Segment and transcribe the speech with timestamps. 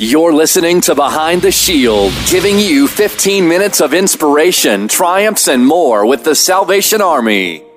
[0.00, 6.06] You're listening to Behind the Shield, giving you 15 minutes of inspiration, triumphs, and more
[6.06, 7.67] with the Salvation Army.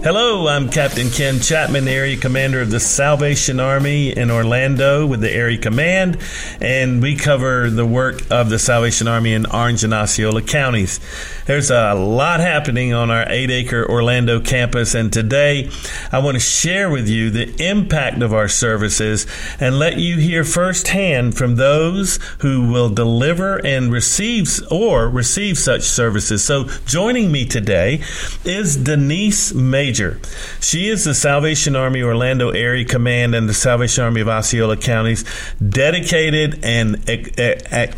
[0.00, 5.30] Hello, I'm Captain Ken Chapman, Area Commander of the Salvation Army in Orlando with the
[5.30, 6.18] Area Command,
[6.60, 11.00] and we cover the work of the Salvation Army in Orange and Osceola counties.
[11.46, 15.68] There's a lot happening on our eight acre Orlando campus, and today
[16.12, 19.26] I want to share with you the impact of our services
[19.58, 25.82] and let you hear firsthand from those who will deliver and receive or receive such
[25.82, 26.44] services.
[26.44, 28.04] So, joining me today
[28.44, 29.88] is Denise May.
[29.98, 30.20] Major.
[30.60, 35.24] She is the Salvation Army Orlando Area Command and the Salvation Army of Osceola Counties
[35.66, 37.02] dedicated and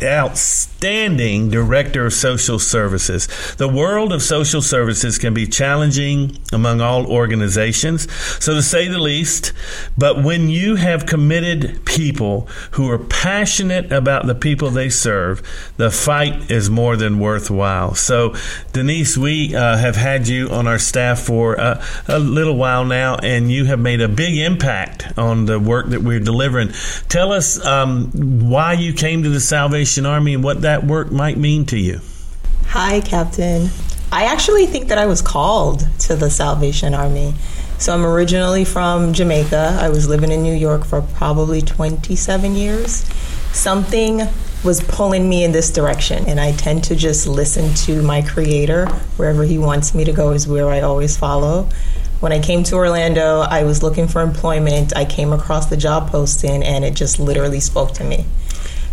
[0.03, 3.27] outstanding Director of Social Services.
[3.57, 8.11] The world of social services can be challenging among all organizations,
[8.43, 9.53] so to say the least,
[9.97, 15.41] but when you have committed people who are passionate about the people they serve,
[15.77, 17.93] the fight is more than worthwhile.
[17.93, 18.33] So,
[18.73, 23.15] Denise, we uh, have had you on our staff for uh, a little while now,
[23.15, 26.69] and you have made a big impact on the work that we're delivering.
[27.09, 28.11] Tell us um,
[28.49, 32.01] why you came to the Salvation Army and what that work might mean to you.
[32.67, 33.69] Hi, Captain.
[34.11, 37.33] I actually think that I was called to the Salvation Army.
[37.77, 39.79] So I'm originally from Jamaica.
[39.81, 43.05] I was living in New York for probably 27 years.
[43.53, 44.21] Something
[44.63, 48.85] was pulling me in this direction, and I tend to just listen to my creator.
[49.17, 51.67] Wherever he wants me to go is where I always follow.
[52.19, 54.95] When I came to Orlando, I was looking for employment.
[54.95, 58.25] I came across the job posting, and it just literally spoke to me.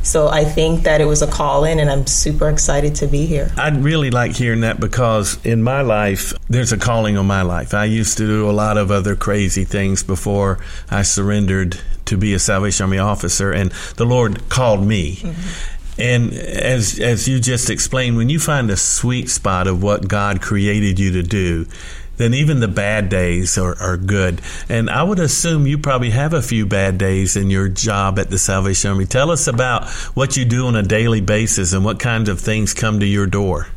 [0.03, 3.27] So I think that it was a call in, and I'm super excited to be
[3.27, 3.53] here.
[3.57, 7.75] I'd really like hearing that because in my life, there's a calling on my life.
[7.75, 10.59] I used to do a lot of other crazy things before
[10.91, 15.17] I surrendered to be a Salvation Army officer, and the Lord called me.
[15.17, 15.75] Mm-hmm.
[16.01, 20.41] And as as you just explained, when you find a sweet spot of what God
[20.41, 21.67] created you to do,
[22.19, 24.41] then even the bad days are, are good.
[24.69, 28.29] And I would assume you probably have a few bad days in your job at
[28.29, 29.07] the Salvation Army.
[29.07, 32.75] Tell us about what you do on a daily basis and what kinds of things
[32.75, 33.69] come to your door.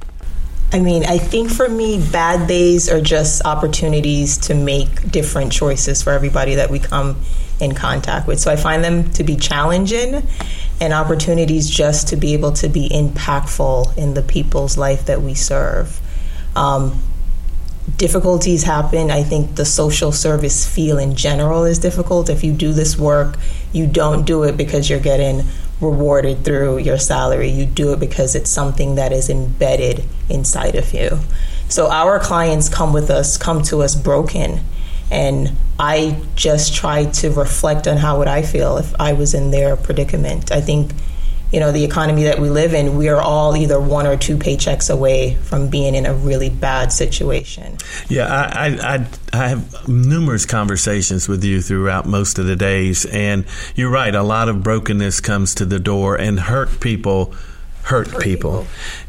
[0.73, 6.01] I mean, I think for me, bad days are just opportunities to make different choices
[6.01, 7.17] for everybody that we come
[7.59, 8.39] in contact with.
[8.39, 10.25] So I find them to be challenging
[10.79, 15.33] and opportunities just to be able to be impactful in the people's life that we
[15.33, 15.99] serve.
[16.55, 17.01] Um,
[18.01, 19.11] difficulties happen.
[19.11, 22.31] I think the social service feel in general is difficult.
[22.31, 23.37] If you do this work,
[23.73, 25.43] you don't do it because you're getting
[25.79, 27.49] rewarded through your salary.
[27.49, 31.19] You do it because it's something that is embedded inside of you.
[31.69, 34.61] So our clients come with us, come to us broken.
[35.11, 39.51] And I just try to reflect on how would I feel if I was in
[39.51, 40.51] their predicament.
[40.51, 40.91] I think
[41.51, 44.37] you know the economy that we live in we are all either one or two
[44.37, 50.45] paychecks away from being in a really bad situation yeah i i i have numerous
[50.45, 53.45] conversations with you throughout most of the days and
[53.75, 57.33] you're right a lot of brokenness comes to the door and hurt people
[57.83, 58.51] hurt, hurt people.
[58.51, 58.67] people.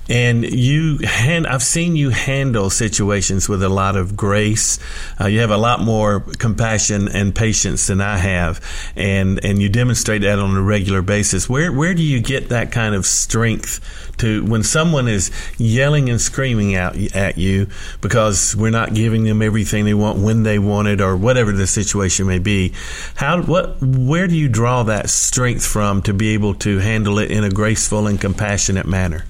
[0.08, 4.80] And you hand, I've seen you handle situations with a lot of grace.
[5.20, 8.60] Uh, you have a lot more compassion and patience than I have,
[8.96, 11.48] and and you demonstrate that on a regular basis.
[11.48, 16.20] Where where do you get that kind of strength to when someone is yelling and
[16.20, 17.68] screaming out at you
[18.00, 21.66] because we're not giving them everything they want when they want it or whatever the
[21.68, 22.72] situation may be?
[23.14, 27.30] How what where do you draw that strength from to be able to handle it
[27.30, 29.24] in a graceful and compassionate manner?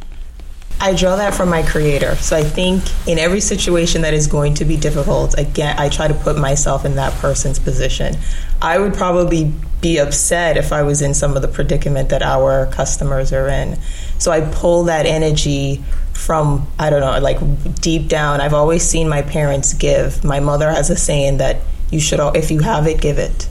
[0.82, 2.16] I draw that from my creator.
[2.16, 6.08] So I think in every situation that is going to be difficult, again, I try
[6.08, 8.16] to put myself in that person's position.
[8.60, 12.66] I would probably be upset if I was in some of the predicament that our
[12.66, 13.78] customers are in.
[14.18, 15.84] So I pull that energy
[16.14, 17.38] from, I don't know, like
[17.80, 18.40] deep down.
[18.40, 20.24] I've always seen my parents give.
[20.24, 21.58] My mother has a saying that
[21.92, 23.48] you should, if you have it, give it.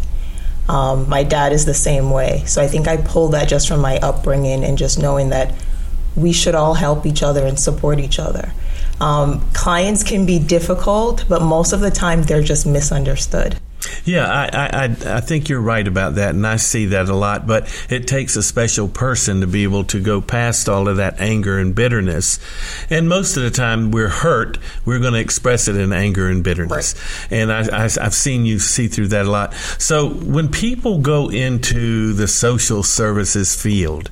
[0.68, 2.44] Um, my dad is the same way.
[2.46, 5.54] So I think I pull that just from my upbringing and just knowing that
[6.16, 8.54] we should all help each other and support each other.
[9.00, 13.58] Um, clients can be difficult, but most of the time they're just misunderstood.
[14.04, 17.48] Yeah, I, I, I think you're right about that, and I see that a lot.
[17.48, 21.20] But it takes a special person to be able to go past all of that
[21.20, 22.40] anger and bitterness.
[22.90, 24.58] And most of the time, we're hurt.
[24.86, 26.96] We're going to express it in anger and bitterness.
[27.32, 27.40] Right.
[27.40, 29.54] And I, I, I've seen you see through that a lot.
[29.80, 34.10] So when people go into the social services field,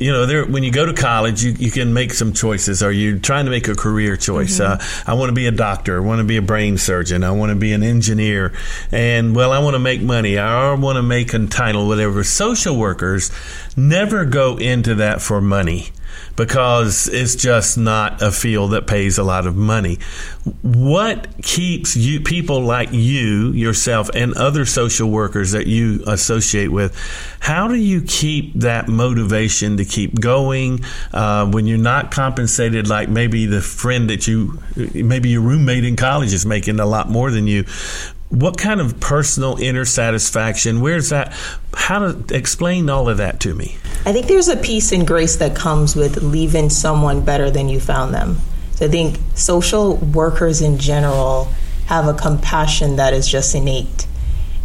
[0.00, 2.82] you know, there, when you go to college, you, you can make some choices.
[2.82, 4.58] Are you trying to make a career choice?
[4.58, 4.80] Mm-hmm.
[4.80, 5.98] Uh, I want to be a doctor.
[5.98, 7.22] I want to be a brain surgeon.
[7.22, 8.52] I want to be an engineer.
[8.90, 10.38] And, well, I want to make money.
[10.38, 12.24] I want to make a title, whatever.
[12.24, 13.30] Social workers
[13.76, 15.90] never go into that for money
[16.36, 19.98] because it's just not a field that pays a lot of money.
[20.62, 26.96] What keeps you people like you, yourself, and other social workers that you associate with?
[27.40, 33.08] How do you keep that motivation to keep going uh, when you're not compensated like
[33.08, 34.62] maybe the friend that you,
[34.94, 37.64] maybe your roommate in college is making a lot more than you?
[38.30, 41.32] What kind of personal inner satisfaction where's that
[41.74, 43.76] how to explain all of that to me?
[44.06, 47.80] I think there's a peace and grace that comes with leaving someone better than you
[47.80, 48.38] found them.
[48.72, 51.48] So i think social workers in general
[51.86, 54.06] have a compassion that is just innate.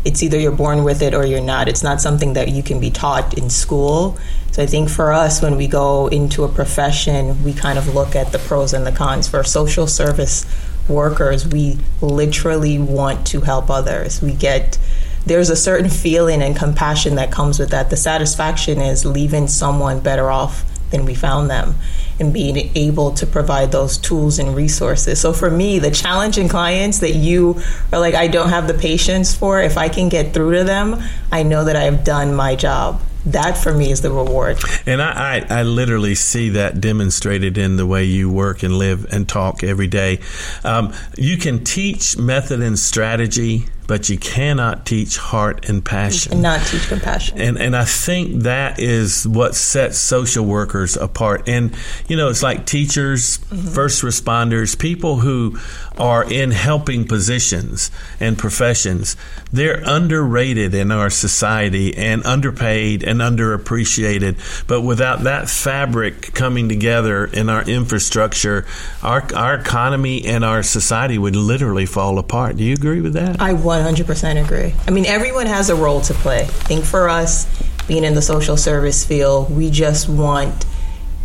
[0.06, 1.68] It's either you're born with it or you're not.
[1.68, 4.18] It's not something that you can be taught in school.
[4.52, 8.16] So i think for us when we go into a profession we kind of look
[8.16, 9.28] at the pros and the cons.
[9.28, 10.46] For social service
[10.88, 14.22] workers, we literally want to help others.
[14.22, 14.78] We get
[15.26, 17.90] there's a certain feeling and compassion that comes with that.
[17.90, 21.76] The satisfaction is leaving someone better off than we found them
[22.20, 25.20] and being able to provide those tools and resources.
[25.20, 27.60] So for me, the challenging clients that you
[27.92, 31.02] are like, I don't have the patience for, if I can get through to them,
[31.32, 34.60] I know that I've done my job that for me is the reward.
[34.86, 39.12] And I, I, I, literally see that demonstrated in the way you work and live
[39.12, 40.20] and talk every day.
[40.64, 46.34] Um, you can teach method and strategy but you cannot teach heart and passion.
[46.34, 47.40] And not teach compassion.
[47.40, 51.48] And and I think that is what sets social workers apart.
[51.48, 51.76] And
[52.08, 53.68] you know, it's like teachers, mm-hmm.
[53.68, 55.60] first responders, people who
[55.98, 59.16] are in helping positions and professions.
[59.52, 64.68] They're underrated in our society and underpaid and underappreciated.
[64.68, 68.66] But without that fabric coming together in our infrastructure,
[69.02, 72.58] our our economy and our society would literally fall apart.
[72.58, 73.42] Do you agree with that?
[73.42, 74.74] I 100% agree.
[74.88, 76.42] I mean, everyone has a role to play.
[76.42, 77.48] I think for us,
[77.88, 80.66] being in the social service field, we just want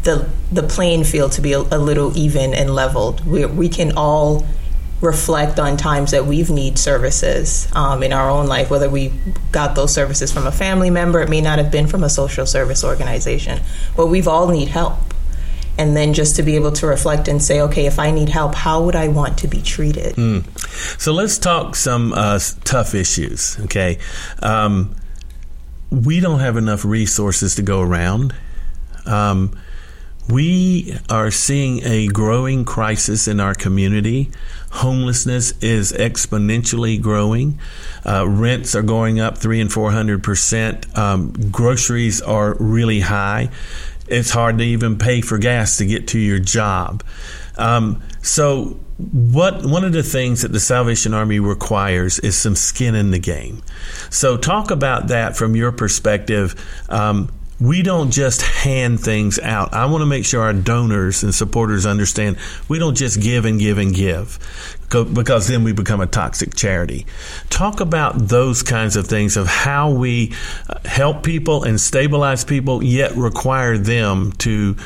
[0.02, 3.24] the the playing field to be a, a little even and leveled.
[3.26, 4.46] We, we can all
[5.00, 9.12] reflect on times that we've need services um, in our own life, whether we
[9.50, 12.44] got those services from a family member, it may not have been from a social
[12.44, 13.60] service organization,
[13.96, 14.98] but we've all need help
[15.78, 18.54] and then just to be able to reflect and say, okay, if I need help,
[18.54, 20.14] how would I want to be treated?
[20.16, 20.44] Mm.
[20.98, 23.58] So let's talk some uh, tough issues.
[23.60, 23.98] Okay,
[24.42, 24.96] um,
[25.90, 28.34] we don't have enough resources to go around.
[29.06, 29.58] Um,
[30.28, 34.30] we are seeing a growing crisis in our community.
[34.70, 37.58] Homelessness is exponentially growing.
[38.06, 40.86] Uh, rents are going up three and four hundred percent.
[40.96, 43.50] Um, groceries are really high
[44.10, 47.04] it's hard to even pay for gas to get to your job.
[47.56, 48.78] Um, so,
[49.12, 53.18] what one of the things that the Salvation Army requires is some skin in the
[53.18, 53.62] game.
[54.10, 56.54] So, talk about that from your perspective.
[56.88, 59.74] Um, we don't just hand things out.
[59.74, 62.38] I want to make sure our donors and supporters understand
[62.68, 64.38] we don't just give and give and give
[64.90, 67.06] because then we become a toxic charity.
[67.48, 70.32] Talk about those kinds of things of how we
[70.68, 74.76] uh, help people and stabilize people, yet require them to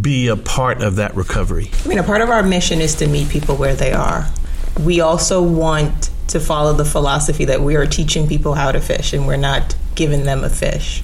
[0.00, 1.70] be a part of that recovery.
[1.84, 4.26] I mean, a part of our mission is to meet people where they are.
[4.80, 9.12] We also want to follow the philosophy that we are teaching people how to fish
[9.12, 11.02] and we're not giving them a fish.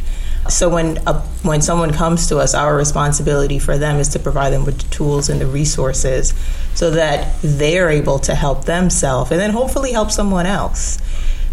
[0.48, 4.50] So when a, when someone comes to us, our responsibility for them is to provide
[4.50, 6.34] them with the tools and the resources
[6.74, 10.98] so that they're able to help themselves and then hopefully help someone else.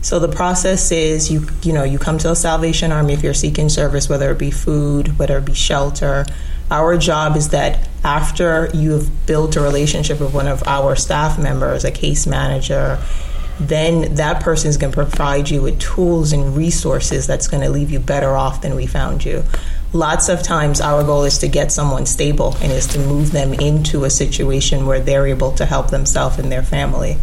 [0.02, 3.34] So the process is you you know you come to a Salvation Army if you're
[3.34, 6.26] seeking service, whether it be food, whether it be shelter.
[6.72, 11.38] Our job is that after you have built a relationship with one of our staff
[11.40, 13.00] members, a case manager,
[13.60, 17.70] then that person is going to provide you with tools and resources that's going to
[17.70, 19.44] leave you better off than we found you.
[19.92, 23.54] Lots of times, our goal is to get someone stable and is to move them
[23.54, 27.18] into a situation where they're able to help themselves and their family.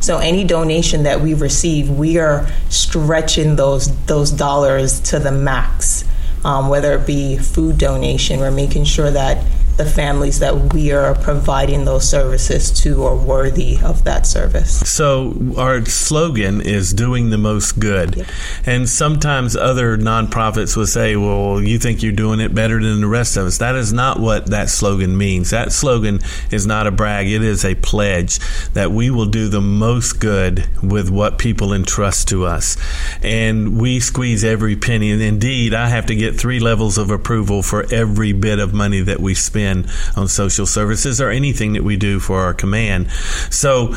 [0.00, 6.04] So, any donation that we receive, we are stretching those those dollars to the max.
[6.44, 9.44] Um, whether it be food donation, we're making sure that
[9.78, 14.80] the families that we are providing those services to are worthy of that service.
[14.90, 18.16] So, our slogan is doing the most good.
[18.16, 18.26] Yep.
[18.66, 23.06] And sometimes other nonprofits will say, well, you think you're doing it better than the
[23.06, 23.58] rest of us.
[23.58, 25.50] That is not what that slogan means.
[25.50, 26.18] That slogan
[26.50, 30.66] is not a brag, it is a pledge that we will do the most good
[30.82, 32.76] with what people entrust to us.
[33.22, 35.12] And we squeeze every penny.
[35.12, 39.02] And indeed, I have to get three levels of approval for every bit of money
[39.02, 39.67] that we spend
[40.16, 43.10] on social services or anything that we do for our command.
[43.50, 43.94] So,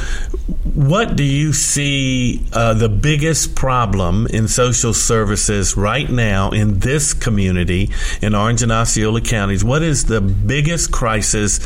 [0.73, 7.13] what do you see uh, the biggest problem in social services right now in this
[7.13, 7.89] community
[8.21, 9.63] in Orange and Osceola counties?
[9.63, 11.59] What is the biggest crisis,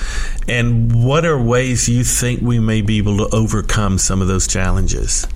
[0.47, 4.47] and what are ways you think we may be able to overcome some of those
[4.47, 5.27] challenges?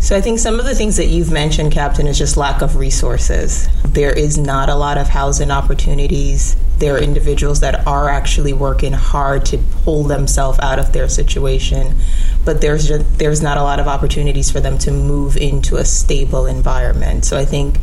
[0.00, 2.76] So I think some of the things that you've mentioned, Captain, is just lack of
[2.76, 3.68] resources.
[3.84, 6.56] There is not a lot of housing opportunities.
[6.78, 11.96] There are individuals that are actually working hard to pull themselves out of their situation,
[12.44, 15.84] but there's just, there's not a lot of opportunities for them to move into a
[15.84, 17.24] stable environment.
[17.24, 17.78] So I think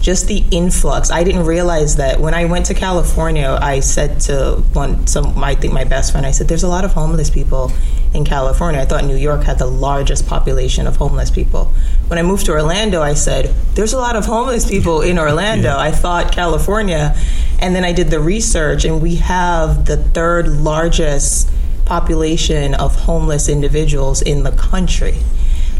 [0.00, 1.10] just the influx.
[1.10, 3.58] I didn't realize that when I went to California.
[3.60, 6.84] I said to one, some I think my best friend, I said, "There's a lot
[6.84, 7.72] of homeless people
[8.14, 8.80] in California.
[8.80, 11.72] I thought New York had the largest population of homeless people."
[12.06, 15.70] When I moved to Orlando, I said, "There's a lot of homeless people in Orlando."
[15.70, 15.78] Yeah.
[15.78, 17.16] I thought California,
[17.58, 21.50] and then I did the research, and we have the third largest
[21.84, 25.16] population of homeless individuals in the country.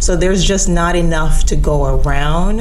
[0.08, 2.60] So there's just not enough to go around.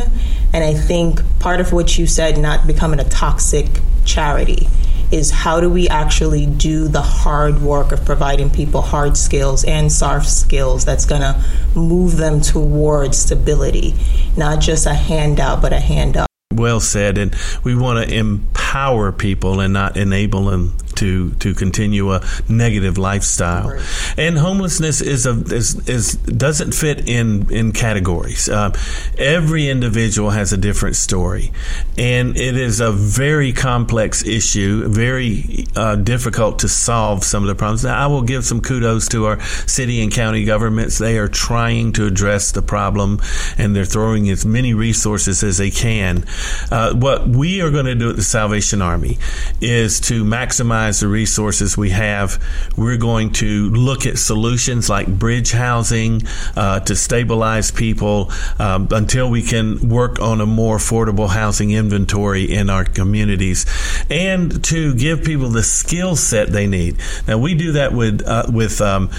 [0.52, 3.68] And I think part of what you said, not becoming a toxic
[4.04, 4.68] charity,
[5.12, 9.90] is how do we actually do the hard work of providing people hard skills and
[9.90, 11.42] soft skills that's going to
[11.74, 13.94] move them towards stability,
[14.36, 16.28] not just a handout, but a hand up.
[16.52, 17.18] Well said.
[17.18, 22.98] And we want to empower people and not enable them to to continue a negative
[22.98, 23.70] lifestyle.
[23.70, 24.14] Right.
[24.18, 28.50] And homelessness is a is, is doesn't fit in in categories.
[28.50, 28.72] Uh,
[29.18, 31.52] every individual has a different story,
[31.98, 37.56] and it is a very complex issue, very uh, difficult to solve some of the
[37.56, 37.84] problems.
[37.84, 40.98] Now, I will give some kudos to our city and county governments.
[40.98, 43.20] They are trying to address the problem,
[43.58, 46.26] and they're throwing as many resources as they can.
[46.72, 49.18] Uh, what we are going to do at the Salvation Army
[49.62, 52.42] is to maximize the resources we have.
[52.76, 56.24] We're going to look at solutions like bridge housing
[56.56, 62.44] uh, to stabilize people um, until we can work on a more affordable housing inventory
[62.46, 63.66] in our communities
[64.10, 66.98] and to give people the skill set they need.
[67.28, 69.10] Now, we do that with, uh, with um,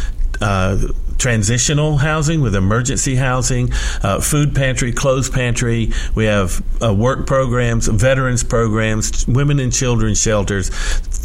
[0.41, 0.79] uh,
[1.19, 3.73] transitional housing, with emergency housing,
[4.03, 5.93] uh, food pantry, clothes pantry.
[6.15, 10.71] We have uh, work programs, veterans programs, women and children shelters.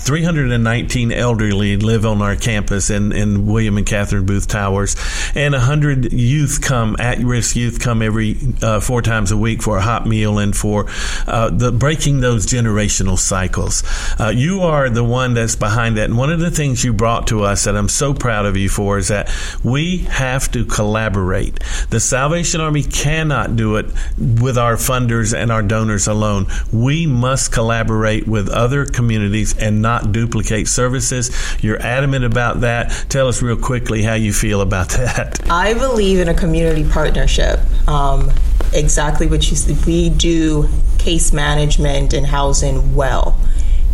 [0.04, 4.98] 319 elderly live on our campus in, in William and Catherine Booth Towers,
[5.34, 9.78] and 100 youth come, at risk youth come every uh, four times a week for
[9.78, 10.88] a hot meal and for
[11.26, 13.84] uh, the breaking those generational cycles.
[14.20, 16.06] Uh, you are the one that's behind that.
[16.06, 18.68] And one of the things you brought to us that I'm so proud of you
[18.68, 19.30] for is that
[19.64, 21.60] we have to collaborate.
[21.90, 23.86] The Salvation Army cannot do it
[24.18, 26.48] with our funders and our donors alone.
[26.74, 31.30] We must collaborate with other communities and not not duplicate services.
[31.62, 33.06] You're adamant about that.
[33.10, 35.40] Tell us real quickly how you feel about that.
[35.52, 37.60] I believe in a community partnership.
[37.88, 38.32] Um,
[38.74, 39.86] exactly what you said.
[39.86, 43.38] We do case management and housing well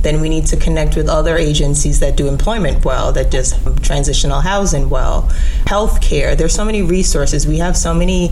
[0.02, 4.40] then we need to connect with other agencies that do employment well, that does transitional
[4.40, 5.24] housing well,
[5.66, 6.38] healthcare.
[6.38, 7.46] There's so many resources.
[7.46, 8.32] We have so many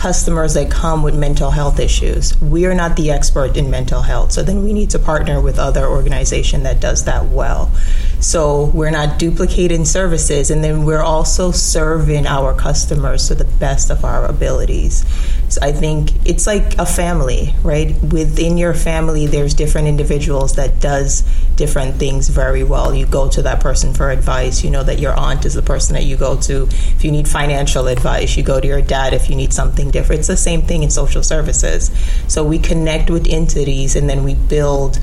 [0.00, 2.40] customers that come with mental health issues.
[2.40, 5.58] We are not the expert in mental health, so then we need to partner with
[5.58, 7.70] other organization that does that well.
[8.18, 13.90] So we're not duplicating services, and then we're also serving our customers to the best
[13.90, 15.04] of our abilities.
[15.58, 17.94] I think it's like a family, right?
[18.02, 21.22] Within your family, there's different individuals that does
[21.56, 22.94] different things very well.
[22.94, 24.62] You go to that person for advice.
[24.64, 27.28] You know that your aunt is the person that you go to if you need
[27.28, 28.36] financial advice.
[28.36, 30.20] You go to your dad if you need something different.
[30.20, 31.90] It's the same thing in social services.
[32.28, 35.00] So we connect with entities, and then we build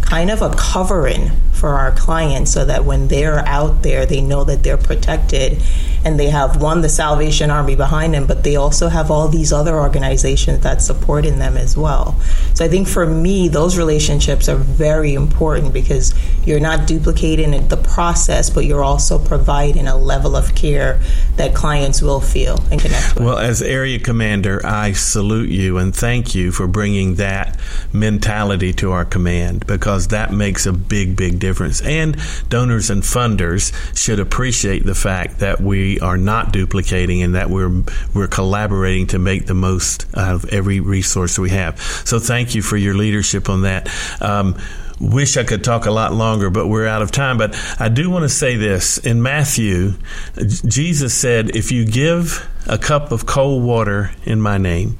[0.00, 4.44] kind of a covering for our clients so that when they're out there, they know
[4.44, 5.62] that they're protected
[6.04, 9.52] and they have one the Salvation Army behind them, but they also have all these
[9.52, 12.18] other organizations that supporting them as well.
[12.54, 16.14] So I think for me, those relationships are very important because
[16.46, 21.00] you're not duplicating the process, but you're also providing a level of care
[21.36, 23.24] that clients will feel and connect with.
[23.24, 27.58] Well, as area commander, I salute you and thank you for bringing that
[27.92, 31.82] mentality to our command because that makes a big, big difference.
[31.82, 32.16] And
[32.48, 37.82] donors and funders should appreciate the fact that we are not duplicating and that we're
[38.14, 41.80] we're collaborating to make the most out of every resource we have.
[41.80, 43.90] So thank you for your leadership on that.
[44.20, 44.56] Um,
[45.00, 47.38] wish I could talk a lot longer, but we're out of time.
[47.38, 48.98] But I do want to say this.
[48.98, 49.94] In Matthew,
[50.36, 54.98] Jesus said, If you give a cup of cold water in my name,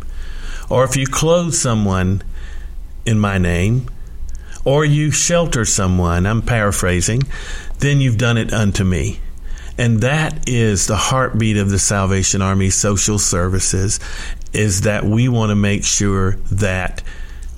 [0.69, 2.23] or if you clothe someone
[3.05, 3.89] in my name,
[4.65, 7.23] or you shelter someone, I'm paraphrasing,
[7.79, 9.21] then you've done it unto me.
[9.79, 14.01] And that is the heartbeat of the Salvation Army social services
[14.53, 17.03] is that we want to make sure that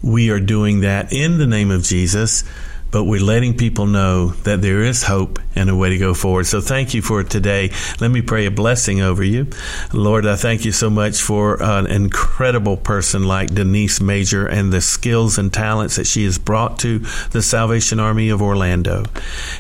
[0.03, 2.45] we are doing that in the name of Jesus
[2.93, 6.47] but we're letting people know that there is hope and a way to go forward.
[6.47, 7.71] So thank you for today.
[8.01, 9.49] Let me pray a blessing over you.
[9.93, 14.81] Lord, I thank you so much for an incredible person like Denise Major and the
[14.81, 19.05] skills and talents that she has brought to the Salvation Army of Orlando.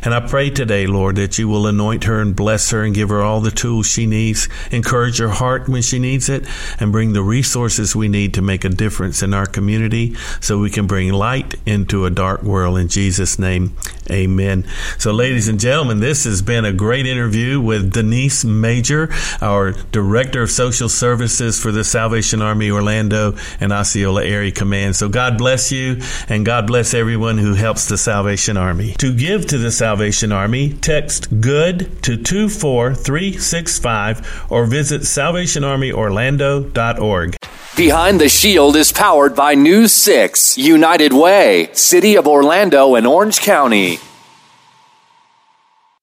[0.02, 3.10] And I pray today, Lord, that you will anoint her and bless her and give
[3.10, 6.46] her all the tools she needs, encourage her heart when she needs it,
[6.80, 10.70] and bring the resources we need to make a difference in our community so we
[10.70, 13.76] can bring light into a dark world in Jesus name,
[14.10, 14.64] amen.
[14.98, 20.42] So, ladies and gentlemen, this has been a great interview with Denise Major, our Director
[20.42, 24.94] of Social Services for the Salvation Army Orlando and Osceola Area Command.
[24.94, 28.92] So, God bless you, and God bless everyone who helps the Salvation Army.
[28.98, 37.34] To give to the Salvation Army, text GOOD to 24365 or visit salvationarmyorlando.org.
[37.74, 43.40] Behind the Shield is powered by News 6, United Way, City of Orlando, and Orange
[43.40, 43.98] County.